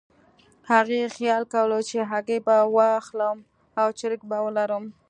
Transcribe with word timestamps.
هغې 0.71 1.01
خیال 1.15 1.43
کولو 1.53 1.79
چې 1.89 1.97
هګۍ 2.11 2.39
به 2.47 2.55
واخلم 2.75 3.37
او 3.79 3.87
چرګې 3.99 4.27
به 4.29 4.37
ولرم. 4.45 4.85